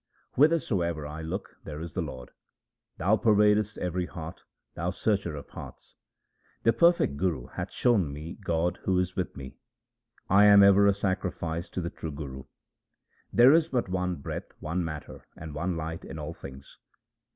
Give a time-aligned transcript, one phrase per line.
[0.31, 2.31] Whithersoever I look, there is the Lord.
[2.97, 4.43] Thou pervadest every heart,
[4.73, 5.95] Thou Searcher of hearts.
[6.63, 9.57] The perfect Guru hath shown me God who is with me;
[10.27, 12.45] I am ever a sacrifice to the true Guru.
[13.31, 16.79] There is but one breath, one matter, and one light in all things.